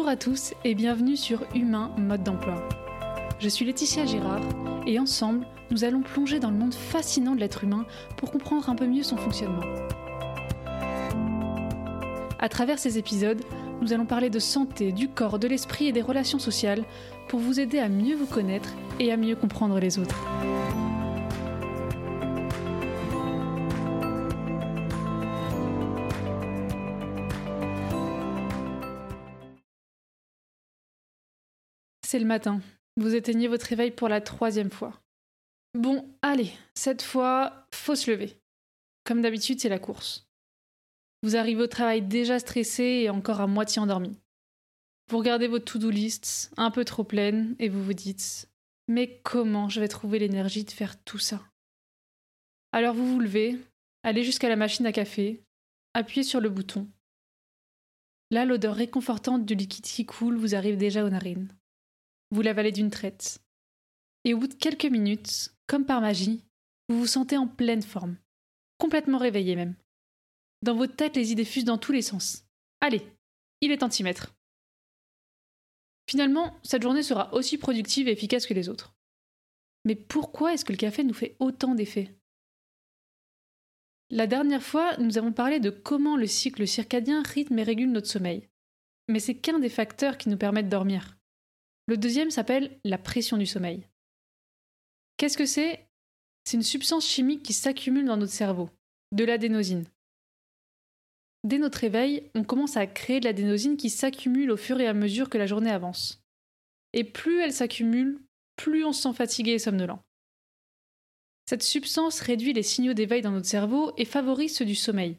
[0.00, 2.66] Bonjour à tous et bienvenue sur Humain Mode d'emploi.
[3.38, 4.40] Je suis Laetitia Girard
[4.86, 7.84] et ensemble, nous allons plonger dans le monde fascinant de l'être humain
[8.16, 9.60] pour comprendre un peu mieux son fonctionnement.
[12.38, 13.42] À travers ces épisodes,
[13.82, 16.84] nous allons parler de santé, du corps, de l'esprit et des relations sociales
[17.28, 20.16] pour vous aider à mieux vous connaître et à mieux comprendre les autres.
[32.10, 32.60] C'est le matin.
[32.96, 35.00] Vous éteignez votre réveil pour la troisième fois.
[35.74, 38.36] Bon, allez, cette fois, faut se lever.
[39.04, 40.26] Comme d'habitude, c'est la course.
[41.22, 44.18] Vous arrivez au travail déjà stressé et encore à moitié endormi.
[45.08, 48.48] Vous regardez votre to-do list, un peu trop pleine, et vous vous dites
[48.88, 51.40] Mais comment je vais trouver l'énergie de faire tout ça?
[52.72, 53.56] Alors vous vous levez,
[54.02, 55.44] allez jusqu'à la machine à café,
[55.94, 56.88] appuyez sur le bouton.
[58.32, 61.54] Là, l'odeur réconfortante du liquide qui coule vous arrive déjà aux narines.
[62.30, 63.40] Vous l'avalez d'une traite.
[64.24, 66.42] Et au bout de quelques minutes, comme par magie,
[66.88, 68.16] vous vous sentez en pleine forme,
[68.78, 69.74] complètement réveillé même.
[70.62, 72.44] Dans votre tête, les idées fusent dans tous les sens.
[72.80, 73.02] Allez,
[73.60, 74.34] il est temps de mettre.
[76.08, 78.94] Finalement, cette journée sera aussi productive et efficace que les autres.
[79.84, 82.14] Mais pourquoi est-ce que le café nous fait autant d'effets?
[84.10, 88.08] La dernière fois, nous avons parlé de comment le cycle circadien rythme et régule notre
[88.08, 88.48] sommeil.
[89.08, 91.16] Mais c'est qu'un des facteurs qui nous permettent de dormir.
[91.90, 93.84] Le deuxième s'appelle la pression du sommeil.
[95.16, 95.88] Qu'est-ce que c'est?
[96.44, 98.70] C'est une substance chimique qui s'accumule dans notre cerveau,
[99.10, 99.84] de l'adénosine.
[101.42, 104.94] Dès notre réveil, on commence à créer de l'adénosine qui s'accumule au fur et à
[104.94, 106.22] mesure que la journée avance.
[106.92, 108.20] Et plus elle s'accumule,
[108.54, 109.98] plus on se sent fatigué et somnolent.
[111.48, 115.16] Cette substance réduit les signaux d'éveil dans notre cerveau et favorise ceux du sommeil,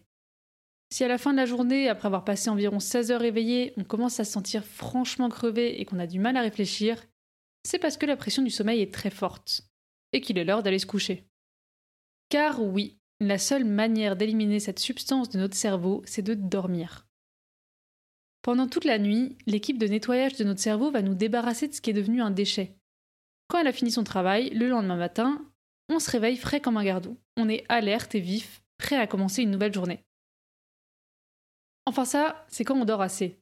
[0.92, 3.84] si à la fin de la journée, après avoir passé environ 16 heures éveillé, on
[3.84, 7.02] commence à se sentir franchement crevé et qu'on a du mal à réfléchir,
[7.64, 9.64] c'est parce que la pression du sommeil est très forte
[10.12, 11.26] et qu'il est l'heure d'aller se coucher.
[12.30, 17.08] Car oui, la seule manière d'éliminer cette substance de notre cerveau, c'est de dormir.
[18.42, 21.80] Pendant toute la nuit, l'équipe de nettoyage de notre cerveau va nous débarrasser de ce
[21.80, 22.76] qui est devenu un déchet.
[23.48, 25.46] Quand elle a fini son travail, le lendemain matin,
[25.88, 27.18] on se réveille frais comme un gardou.
[27.38, 30.04] On est alerte et vif, prêt à commencer une nouvelle journée.
[31.86, 33.40] Enfin ça, c'est quand on dort assez.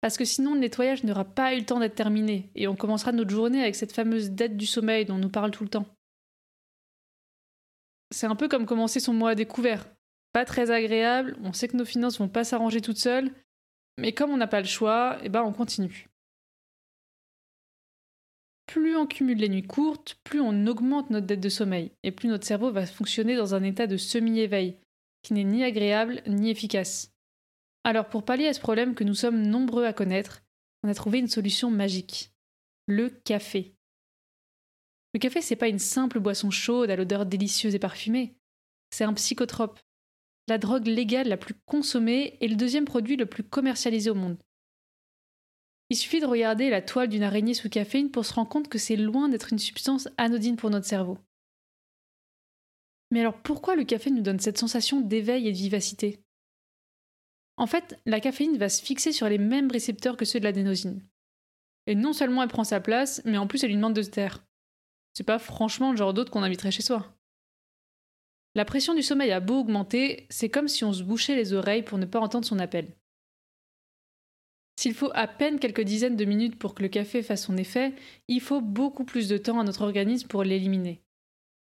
[0.00, 3.12] Parce que sinon le nettoyage n'aura pas eu le temps d'être terminé, et on commencera
[3.12, 5.86] notre journée avec cette fameuse dette du sommeil dont on nous parle tout le temps.
[8.10, 9.86] C'est un peu comme commencer son mois à découvert.
[10.32, 13.32] Pas très agréable, on sait que nos finances vont pas s'arranger toutes seules,
[13.98, 16.08] mais comme on n'a pas le choix, eh ben on continue.
[18.66, 22.28] Plus on cumule les nuits courtes, plus on augmente notre dette de sommeil, et plus
[22.28, 24.76] notre cerveau va fonctionner dans un état de semi-éveil,
[25.22, 27.10] qui n'est ni agréable ni efficace.
[27.88, 30.42] Alors pour pallier à ce problème que nous sommes nombreux à connaître,
[30.82, 32.34] on a trouvé une solution magique.
[32.86, 33.76] Le café.
[35.14, 38.36] Le café, c'est pas une simple boisson chaude à l'odeur délicieuse et parfumée.
[38.90, 39.80] C'est un psychotrope.
[40.48, 44.36] La drogue légale la plus consommée et le deuxième produit le plus commercialisé au monde.
[45.88, 48.76] Il suffit de regarder la toile d'une araignée sous caféine pour se rendre compte que
[48.76, 51.16] c'est loin d'être une substance anodine pour notre cerveau.
[53.12, 56.22] Mais alors pourquoi le café nous donne cette sensation d'éveil et de vivacité?
[57.58, 61.02] En fait, la caféine va se fixer sur les mêmes récepteurs que ceux de l'adénosine.
[61.88, 64.10] Et non seulement elle prend sa place, mais en plus elle lui demande de se
[64.10, 64.44] taire.
[65.12, 67.14] C'est pas franchement le genre d'autre qu'on inviterait chez soi.
[68.54, 71.82] La pression du sommeil a beau augmenter, c'est comme si on se bouchait les oreilles
[71.82, 72.94] pour ne pas entendre son appel.
[74.78, 77.92] S'il faut à peine quelques dizaines de minutes pour que le café fasse son effet,
[78.28, 81.02] il faut beaucoup plus de temps à notre organisme pour l'éliminer.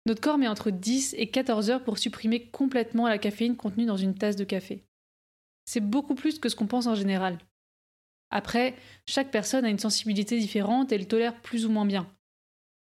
[0.06, 3.96] Notre corps met entre 10 et 14 heures pour supprimer complètement la caféine contenue dans
[3.96, 4.84] une tasse de café.
[5.64, 7.38] C'est beaucoup plus que ce qu'on pense en général.
[8.30, 8.74] Après,
[9.06, 12.10] chaque personne a une sensibilité différente et elle tolère plus ou moins bien.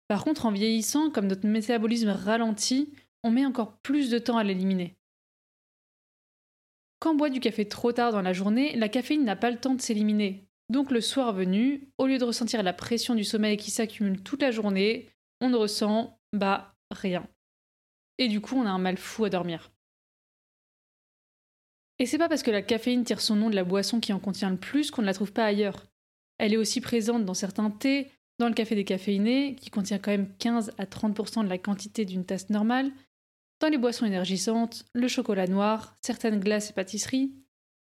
[0.09, 2.93] Par contre, en vieillissant, comme notre métabolisme ralentit,
[3.25, 4.95] on met encore plus de temps à l'éliminer.
[7.01, 9.59] Quand on boit du café trop tard dans la journée, la caféine n'a pas le
[9.59, 10.45] temps de s'éliminer.
[10.69, 14.43] Donc le soir venu, au lieu de ressentir la pression du sommeil qui s'accumule toute
[14.43, 15.09] la journée,
[15.41, 17.27] on ne ressent, bah, rien.
[18.19, 19.72] Et du coup, on a un mal fou à dormir.
[21.99, 24.19] Et c'est pas parce que la caféine tire son nom de la boisson qui en
[24.19, 25.87] contient le plus qu'on ne la trouve pas ailleurs.
[26.39, 30.35] Elle est aussi présente dans certains thés, dans le café décaféiné, qui contient quand même
[30.39, 32.91] 15 à 30% de la quantité d'une tasse normale,
[33.61, 37.33] dans les boissons énergisantes, le chocolat noir, certaines glaces et pâtisseries.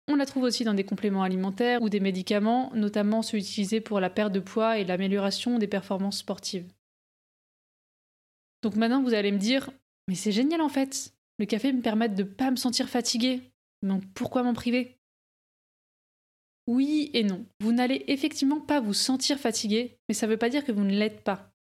[0.08, 4.00] On la trouve aussi dans des compléments alimentaires ou des médicaments, notamment ceux utilisés pour
[4.00, 6.66] la perte de poids et l'amélioration des performances sportives.
[8.62, 9.70] Donc maintenant vous allez me dire,
[10.08, 13.49] mais c'est génial en fait, le café me permet de ne pas me sentir fatigué,
[13.82, 14.98] donc pourquoi m'en priver?
[16.66, 17.46] Oui et non.
[17.60, 20.84] Vous n'allez effectivement pas vous sentir fatigué, mais ça ne veut pas dire que vous
[20.84, 21.52] ne l'êtes pas.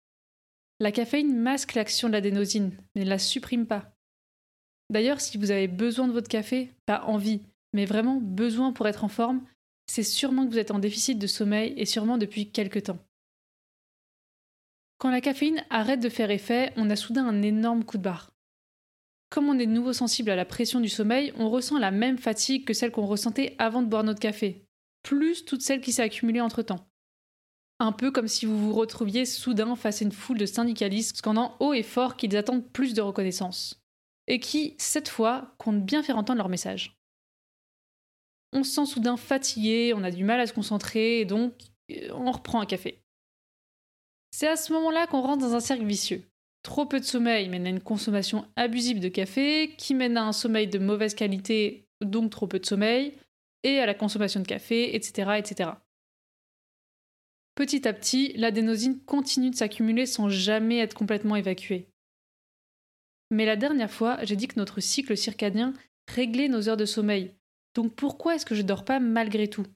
[0.81, 3.93] La caféine masque l'action de l'adénosine, mais ne la supprime pas.
[4.91, 7.41] D'ailleurs, si vous avez besoin de votre café, pas envie,
[7.73, 9.45] mais vraiment besoin pour être en forme,
[9.87, 12.99] c'est sûrement que vous êtes en déficit de sommeil et sûrement depuis quelque temps.
[14.99, 18.33] Quand la caféine arrête de faire effet, on a soudain un énorme coup de barre.
[19.31, 22.19] Comme on est de nouveau sensible à la pression du sommeil, on ressent la même
[22.19, 24.65] fatigue que celle qu'on ressentait avant de boire notre café,
[25.03, 26.89] plus toute celle qui s'est accumulée entre-temps.
[27.79, 31.57] Un peu comme si vous vous retrouviez soudain face à une foule de syndicalistes scandant
[31.61, 33.81] haut et fort qu'ils attendent plus de reconnaissance,
[34.27, 36.97] et qui, cette fois, comptent bien faire entendre leur message.
[38.53, 41.53] On se sent soudain fatigué, on a du mal à se concentrer, et donc
[41.91, 43.03] euh, on reprend un café.
[44.31, 46.25] C'est à ce moment-là qu'on rentre dans un cercle vicieux.
[46.63, 50.33] Trop peu de sommeil mène à une consommation abusive de café, qui mène à un
[50.33, 53.15] sommeil de mauvaise qualité, donc trop peu de sommeil,
[53.63, 55.33] et à la consommation de café, etc.
[55.39, 55.71] etc.
[57.55, 61.89] Petit à petit, l'adénosine continue de s'accumuler sans jamais être complètement évacuée.
[63.31, 65.75] Mais la dernière fois, j'ai dit que notre cycle circadien
[66.09, 67.35] réglait nos heures de sommeil.
[67.75, 69.67] Donc pourquoi est-ce que je dors pas malgré tout?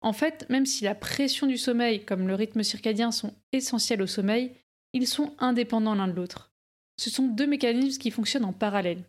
[0.00, 4.06] En fait, même si la pression du sommeil comme le rythme circadien sont essentiels au
[4.06, 4.52] sommeil,
[4.94, 6.52] ils sont indépendants l'un de l'autre.
[6.96, 9.04] Ce sont deux mécanismes qui fonctionnent en parallèle.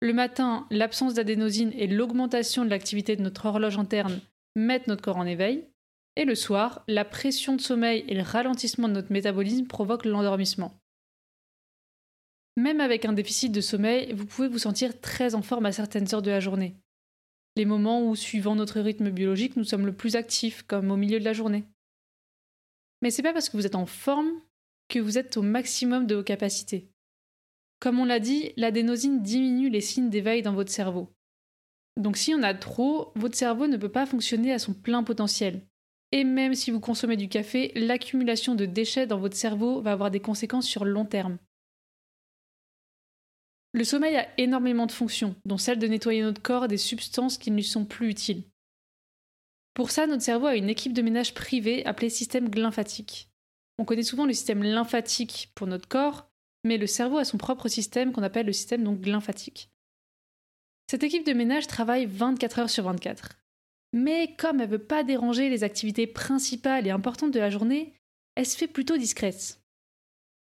[0.00, 4.20] Le matin, l'absence d'adénosine et l'augmentation de l'activité de notre horloge interne
[4.56, 5.68] mettent notre corps en éveil.
[6.16, 10.74] Et le soir, la pression de sommeil et le ralentissement de notre métabolisme provoquent l'endormissement.
[12.56, 16.12] Même avec un déficit de sommeil, vous pouvez vous sentir très en forme à certaines
[16.14, 16.74] heures de la journée.
[17.56, 21.18] Les moments où, suivant notre rythme biologique, nous sommes le plus actifs, comme au milieu
[21.18, 21.64] de la journée.
[23.02, 24.32] Mais c'est pas parce que vous êtes en forme
[24.92, 26.90] que vous êtes au maximum de vos capacités.
[27.80, 31.08] Comme on l'a dit, l'adénosine diminue les signes d'éveil dans votre cerveau.
[31.96, 35.66] Donc si on a trop, votre cerveau ne peut pas fonctionner à son plein potentiel.
[36.12, 40.10] Et même si vous consommez du café, l'accumulation de déchets dans votre cerveau va avoir
[40.10, 41.38] des conséquences sur long terme.
[43.72, 47.50] Le sommeil a énormément de fonctions, dont celle de nettoyer notre corps des substances qui
[47.50, 48.44] ne lui sont plus utiles.
[49.72, 53.31] Pour ça, notre cerveau a une équipe de ménage privée appelée système glymphatique.
[53.78, 56.30] On connaît souvent le système lymphatique pour notre corps,
[56.64, 59.70] mais le cerveau a son propre système qu'on appelle le système donc lymphatique.
[60.90, 63.38] Cette équipe de ménage travaille 24 heures sur 24.
[63.92, 67.94] Mais comme elle ne veut pas déranger les activités principales et importantes de la journée,
[68.34, 69.60] elle se fait plutôt discrète.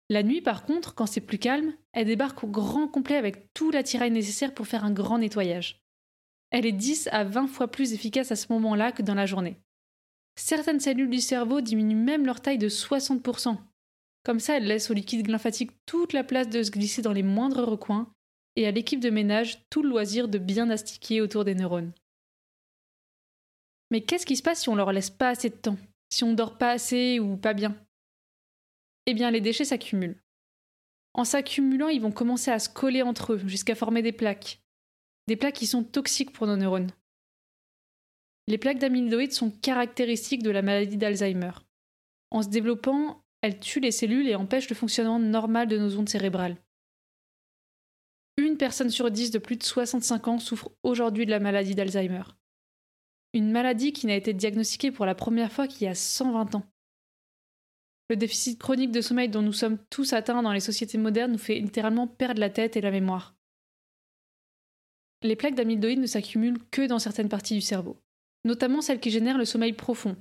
[0.09, 3.71] La nuit, par contre, quand c'est plus calme, elle débarque au grand complet avec tout
[3.71, 5.83] l'attirail nécessaire pour faire un grand nettoyage.
[6.51, 9.57] Elle est 10 à 20 fois plus efficace à ce moment-là que dans la journée.
[10.37, 13.57] Certaines cellules du cerveau diminuent même leur taille de 60%.
[14.23, 17.23] Comme ça, elle laisse au liquide lymphatique toute la place de se glisser dans les
[17.23, 18.11] moindres recoins
[18.57, 21.93] et à l'équipe de ménage tout le loisir de bien astiquer autour des neurones.
[23.91, 25.79] Mais qu'est-ce qui se passe si on leur laisse pas assez de temps?
[26.11, 27.77] Si on dort pas assez ou pas bien?
[29.07, 30.21] Eh bien, les déchets s'accumulent.
[31.15, 34.61] En s'accumulant, ils vont commencer à se coller entre eux jusqu'à former des plaques.
[35.29, 36.91] Des plaques qui sont toxiques pour nos neurones.
[38.49, 41.51] Les plaques d'amyloïdes sont caractéristiques de la maladie d'Alzheimer.
[42.31, 46.09] En se développant, elles tuent les cellules et empêchent le fonctionnement normal de nos ondes
[46.09, 46.57] cérébrales.
[48.37, 52.23] Une personne sur dix de plus de 65 ans souffre aujourd'hui de la maladie d'Alzheimer.
[53.33, 56.67] Une maladie qui n'a été diagnostiquée pour la première fois qu'il y a 120 ans.
[58.09, 61.39] Le déficit chronique de sommeil dont nous sommes tous atteints dans les sociétés modernes nous
[61.39, 63.35] fait littéralement perdre la tête et la mémoire.
[65.23, 67.97] Les plaques d'amyloïdes ne s'accumulent que dans certaines parties du cerveau
[68.47, 70.17] notamment celles qui génèrent le sommeil profond.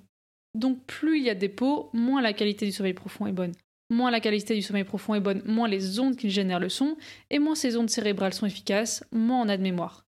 [0.56, 3.54] Donc plus il y a des dépôt, moins la qualité du sommeil profond est bonne.
[3.92, 6.98] Moins la qualité du sommeil profond est bonne, moins les ondes qui génèrent le son,
[7.30, 10.06] et moins ces ondes cérébrales sont efficaces, moins on a de mémoire.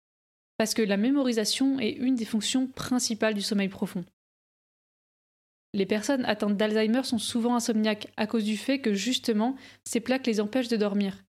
[0.58, 4.04] Parce que la mémorisation est une des fonctions principales du sommeil profond.
[5.76, 10.26] Les personnes atteintes d'Alzheimer sont souvent insomniaques à cause du fait que justement ces plaques
[10.26, 11.24] les empêchent de dormir.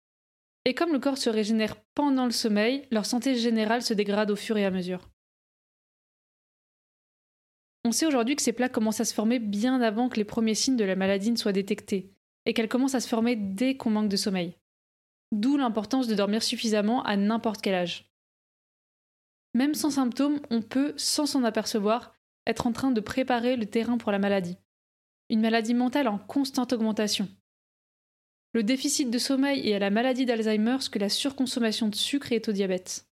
[0.65, 4.37] Et comme le corps se régénère pendant le sommeil, leur santé générale se dégrade au
[4.37, 5.09] fur et à mesure.
[7.87, 10.57] On sait aujourd'hui que ces plaques commencent à se former bien avant que les premiers
[10.57, 12.11] signes de la maladie ne soient détectés,
[12.45, 14.57] et qu'elles commencent à se former dès qu'on manque de sommeil.
[15.31, 18.11] D'où l'importance de dormir suffisamment à n'importe quel âge.
[19.55, 22.13] Même sans symptômes, on peut, sans s'en apercevoir,
[22.49, 24.57] être en train de préparer le terrain pour la maladie.
[25.31, 27.29] Une maladie mentale en constante augmentation.
[28.53, 32.33] Le déficit de sommeil est à la maladie d'Alzheimer ce que la surconsommation de sucre
[32.33, 33.07] est au diabète.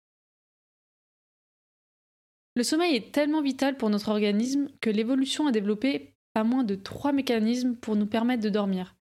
[2.56, 6.74] Le sommeil est tellement vital pour notre organisme que l'évolution a développé pas moins de
[6.74, 8.96] trois mécanismes pour nous permettre de dormir.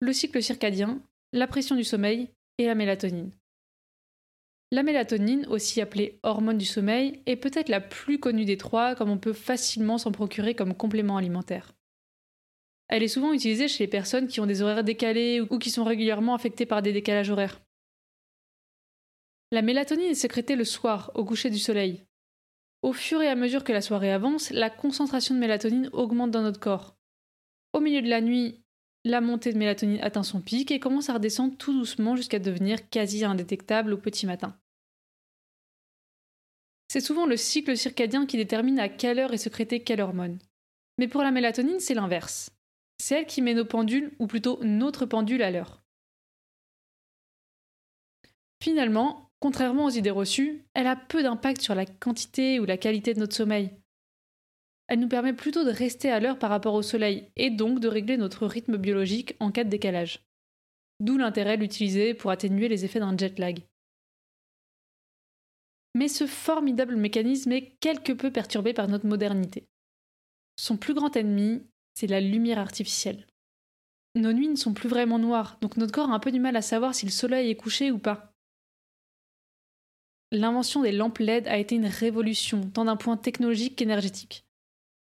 [0.00, 1.00] Le cycle circadien,
[1.32, 3.32] la pression du sommeil et la mélatonine.
[4.72, 9.10] La mélatonine, aussi appelée hormone du sommeil, est peut-être la plus connue des trois, comme
[9.10, 11.72] on peut facilement s'en procurer comme complément alimentaire.
[12.88, 15.84] Elle est souvent utilisée chez les personnes qui ont des horaires décalés ou qui sont
[15.84, 17.60] régulièrement affectées par des décalages horaires.
[19.52, 22.04] La mélatonine est sécrétée le soir, au coucher du soleil.
[22.82, 26.42] Au fur et à mesure que la soirée avance, la concentration de mélatonine augmente dans
[26.42, 26.96] notre corps.
[27.72, 28.62] Au milieu de la nuit,
[29.04, 32.88] la montée de mélatonine atteint son pic et commence à redescendre tout doucement jusqu'à devenir
[32.88, 34.58] quasi indétectable au petit matin.
[36.88, 40.38] C'est souvent le cycle circadien qui détermine à quelle heure est sécrétée quelle hormone.
[40.98, 42.50] Mais pour la mélatonine, c'est l'inverse.
[42.98, 45.82] C'est elle qui met nos pendules, ou plutôt notre pendule, à l'heure.
[48.62, 53.14] Finalement, contrairement aux idées reçues, elle a peu d'impact sur la quantité ou la qualité
[53.14, 53.70] de notre sommeil.
[54.88, 57.88] Elle nous permet plutôt de rester à l'heure par rapport au soleil et donc de
[57.88, 60.22] régler notre rythme biologique en cas de décalage.
[61.00, 63.62] D'où l'intérêt de l'utiliser pour atténuer les effets d'un jet lag.
[65.94, 69.64] Mais ce formidable mécanisme est quelque peu perturbé par notre modernité.
[70.58, 71.62] Son plus grand ennemi,
[71.94, 73.26] c'est la lumière artificielle.
[74.14, 76.56] Nos nuits ne sont plus vraiment noires, donc notre corps a un peu du mal
[76.56, 78.35] à savoir si le soleil est couché ou pas.
[80.32, 84.44] L'invention des lampes LED a été une révolution, tant d'un point technologique qu'énergétique.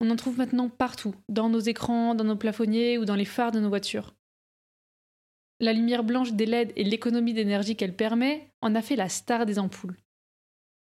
[0.01, 3.53] On en trouve maintenant partout, dans nos écrans, dans nos plafonniers ou dans les phares
[3.53, 4.15] de nos voitures.
[5.59, 9.47] La lumière blanche des LED et l'économie d'énergie qu'elle permet en a fait la star
[9.47, 9.97] des ampoules.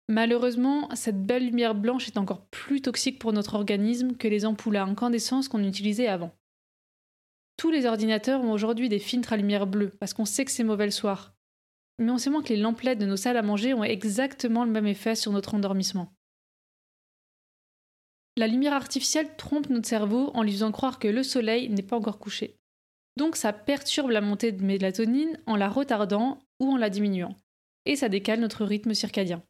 [0.09, 4.75] Malheureusement, cette belle lumière blanche est encore plus toxique pour notre organisme que les ampoules
[4.75, 6.31] à incandescence qu'on utilisait avant.
[7.55, 10.63] Tous les ordinateurs ont aujourd'hui des filtres à lumière bleue parce qu'on sait que c'est
[10.63, 11.35] mauvais le soir.
[12.00, 14.63] Mais on sait moins que les lampes LED de nos salles à manger ont exactement
[14.63, 16.13] le même effet sur notre endormissement.
[18.38, 21.98] La lumière artificielle trompe notre cerveau en lui faisant croire que le soleil n'est pas
[21.98, 22.56] encore couché.
[23.18, 27.36] Donc ça perturbe la montée de mélatonine en la retardant ou en la diminuant.
[27.86, 29.44] Et ça décale notre rythme circadien.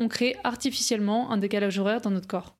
[0.00, 2.56] On crée artificiellement un décalage horaire dans notre corps.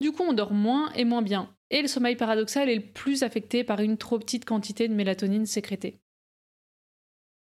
[0.00, 3.24] Du coup, on dort moins et moins bien, et le sommeil paradoxal est le plus
[3.24, 6.03] affecté par une trop petite quantité de mélatonine sécrétée.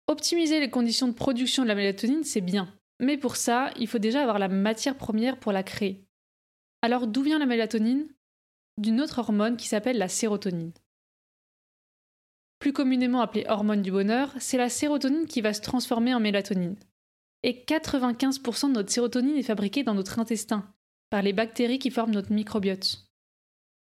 [0.09, 3.99] Optimiser les conditions de production de la mélatonine, c'est bien, mais pour ça, il faut
[3.99, 6.09] déjà avoir la matière première pour la créer,
[6.81, 8.07] alors d'où vient la mélatonine?
[8.77, 10.71] D'une autre hormone qui s'appelle la sérotonine.
[12.59, 16.77] Plus communément appelée hormone du bonheur, c'est la sérotonine qui va se transformer en mélatonine.
[17.43, 20.73] Et 95% de notre sérotonine est fabriquée dans notre intestin,
[21.09, 23.08] par les bactéries qui forment notre microbiote.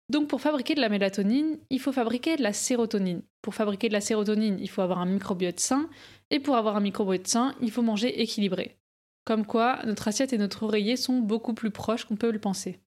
[0.09, 3.23] Donc pour fabriquer de la mélatonine, il faut fabriquer de la sérotonine.
[3.41, 5.89] Pour fabriquer de la sérotonine, il faut avoir un microbiote sain,
[6.31, 8.79] et pour avoir un microbiote sain, il faut manger équilibré.
[9.25, 12.81] Comme quoi, notre assiette et notre oreiller sont beaucoup plus proches qu'on peut le penser.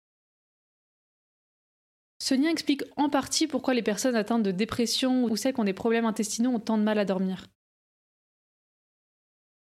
[2.20, 5.66] Ce lien explique en partie pourquoi les personnes atteintes de dépression ou celles qui ont
[5.66, 7.48] des problèmes intestinaux ont tant de mal à dormir.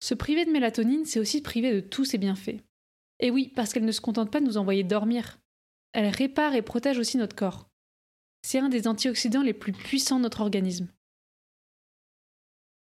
[0.01, 2.61] Se priver de mélatonine, c'est aussi se priver de tous ses bienfaits.
[3.19, 5.39] Et oui, parce qu'elle ne se contente pas de nous envoyer dormir.
[5.97, 7.71] Elle répare et protège aussi notre corps.
[8.43, 10.89] C'est un des antioxydants les plus puissants de notre organisme.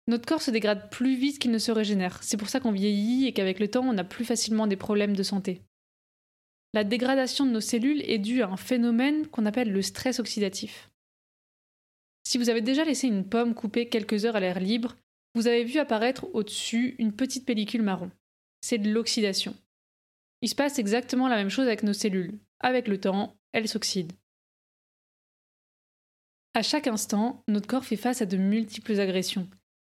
[0.08, 2.24] Notre corps se dégrade plus vite qu'il ne se régénère.
[2.24, 5.16] C'est pour ça qu'on vieillit et qu'avec le temps, on a plus facilement des problèmes
[5.16, 5.62] de santé.
[6.74, 10.90] La dégradation de nos cellules est due à un phénomène qu'on appelle le stress oxydatif.
[12.24, 14.96] Si vous avez déjà laissé une pomme coupée quelques heures à l'air libre,
[15.36, 18.10] vous avez vu apparaître au-dessus une petite pellicule marron.
[18.62, 19.56] C'est de l'oxydation.
[20.42, 22.40] Il se passe exactement la même chose avec nos cellules.
[22.60, 24.14] Avec le temps, elles s'oxydent.
[26.54, 29.48] À chaque instant, notre corps fait face à de multiples agressions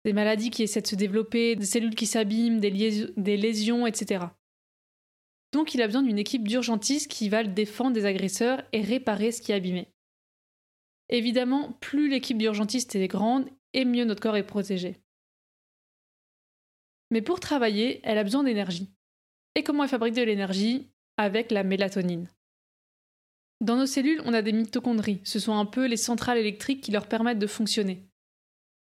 [0.05, 4.25] des maladies qui essaient de se développer, des cellules qui s'abîment, des, lésions, etc.
[5.51, 9.31] Donc il a besoin d'une équipe d'urgentistes qui va le défendre des agresseurs et réparer
[9.31, 9.91] ce qui est abîmé.
[11.09, 14.95] Évidemment, plus l'équipe d'urgentistes est grande, et mieux notre corps est protégé.
[17.09, 18.91] Mais pour travailler, elle a besoin d'énergie.
[19.55, 20.87] Et comment elle fabrique de l'énergie?
[21.17, 22.29] Avec la mélatonine.
[23.61, 25.21] Dans nos cellules, on a des mitochondries.
[25.23, 28.03] Ce sont un peu les centrales électriques qui leur permettent de fonctionner.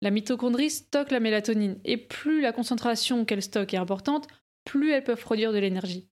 [0.01, 4.27] La mitochondrie stocke la mélatonine, et plus la concentration qu'elle stocke est importante,
[4.65, 6.07] plus elles peuvent produire de l'énergie.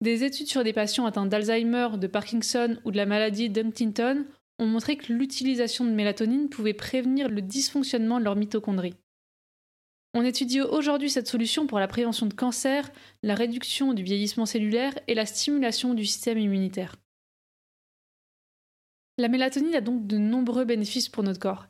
[0.00, 4.26] Des études sur des patients atteints d'Alzheimer, de Parkinson ou de la maladie d'Huntington
[4.58, 8.94] ont montré que l'utilisation de mélatonine pouvait prévenir le dysfonctionnement de leur mitochondrie.
[10.14, 12.90] On étudie aujourd'hui cette solution pour la prévention de cancer,
[13.22, 16.96] la réduction du vieillissement cellulaire et la stimulation du système immunitaire.
[19.18, 21.66] La mélatonine a donc de nombreux bénéfices pour notre corps.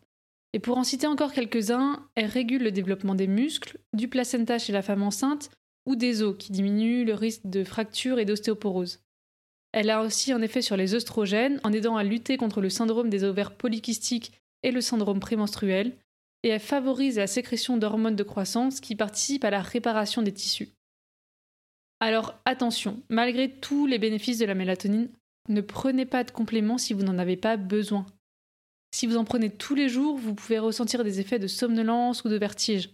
[0.53, 4.73] Et pour en citer encore quelques-uns, elle régule le développement des muscles, du placenta chez
[4.73, 5.51] la femme enceinte
[5.87, 9.01] ou des os qui diminuent le risque de fracture et d'ostéoporose.
[9.73, 13.09] Elle a aussi un effet sur les œstrogènes en aidant à lutter contre le syndrome
[13.09, 14.33] des ovaires polykystiques
[14.63, 15.97] et le syndrome prémenstruel,
[16.43, 20.69] et elle favorise la sécrétion d'hormones de croissance qui participent à la réparation des tissus.
[22.01, 25.09] Alors attention, malgré tous les bénéfices de la mélatonine,
[25.49, 28.07] ne prenez pas de compléments si vous n'en avez pas besoin.
[28.95, 32.29] Si vous en prenez tous les jours, vous pouvez ressentir des effets de somnolence ou
[32.29, 32.91] de vertige.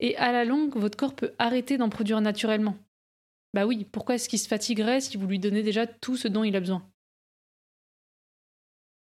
[0.00, 2.76] Et à la longue, votre corps peut arrêter d'en produire naturellement.
[3.54, 6.44] Bah oui, pourquoi est-ce qu'il se fatiguerait si vous lui donnez déjà tout ce dont
[6.44, 6.88] il a besoin?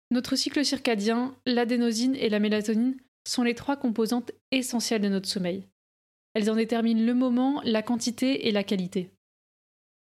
[0.10, 5.68] Notre cycle circadien, l'adénosine et la mélatonine sont les trois composantes essentielles de notre sommeil.
[6.34, 9.12] Elles en déterminent le moment, la quantité et la qualité.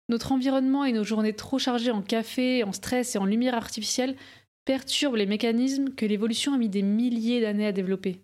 [0.08, 4.16] Notre environnement et nos journées trop chargées en café, en stress et en lumière artificielle
[4.64, 8.20] perturbent les mécanismes que l'évolution a mis des milliers d'années à développer.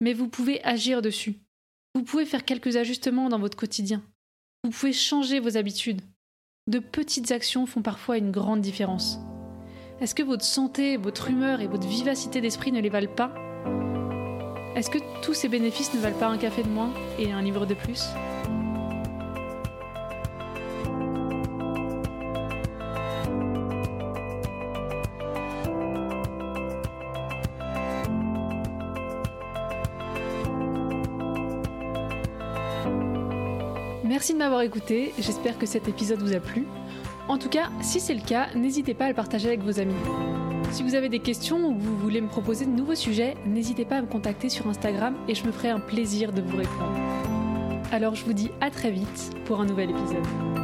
[0.00, 1.36] Mais vous pouvez agir dessus.
[1.94, 4.02] Vous pouvez faire quelques ajustements dans votre quotidien.
[4.64, 6.02] Vous pouvez changer vos habitudes.
[6.68, 9.18] De petites actions font parfois une grande différence.
[10.00, 13.34] Est-ce que votre santé, votre humeur et votre vivacité d'esprit ne les valent pas?
[14.76, 17.66] Est-ce que tous ces bénéfices ne valent pas un café de moins et un livre
[17.66, 18.04] de plus?
[34.60, 36.66] Écouté, j'espère que cet épisode vous a plu.
[37.28, 39.94] En tout cas, si c'est le cas, n'hésitez pas à le partager avec vos amis.
[40.72, 43.98] Si vous avez des questions ou vous voulez me proposer de nouveaux sujets, n'hésitez pas
[43.98, 46.98] à me contacter sur Instagram et je me ferai un plaisir de vous répondre.
[47.92, 50.57] Alors je vous dis à très vite pour un nouvel épisode.